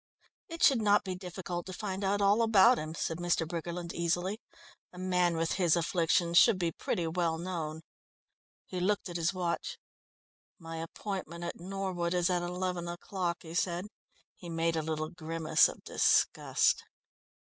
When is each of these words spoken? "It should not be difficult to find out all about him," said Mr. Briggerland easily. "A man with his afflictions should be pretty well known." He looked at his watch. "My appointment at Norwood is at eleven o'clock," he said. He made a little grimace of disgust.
"It 0.47 0.63
should 0.63 0.81
not 0.81 1.03
be 1.03 1.13
difficult 1.13 1.67
to 1.67 1.73
find 1.73 2.03
out 2.03 2.23
all 2.23 2.41
about 2.41 2.79
him," 2.79 2.95
said 2.95 3.19
Mr. 3.19 3.47
Briggerland 3.47 3.93
easily. 3.93 4.41
"A 4.91 4.97
man 4.97 5.37
with 5.37 5.51
his 5.51 5.75
afflictions 5.75 6.39
should 6.39 6.57
be 6.57 6.71
pretty 6.71 7.05
well 7.05 7.37
known." 7.37 7.81
He 8.65 8.79
looked 8.79 9.09
at 9.09 9.15
his 9.17 9.31
watch. 9.31 9.77
"My 10.57 10.77
appointment 10.77 11.43
at 11.43 11.59
Norwood 11.59 12.15
is 12.15 12.31
at 12.31 12.41
eleven 12.41 12.87
o'clock," 12.87 13.43
he 13.43 13.53
said. 13.53 13.89
He 14.35 14.49
made 14.49 14.75
a 14.75 14.81
little 14.81 15.09
grimace 15.11 15.67
of 15.69 15.83
disgust. 15.83 16.83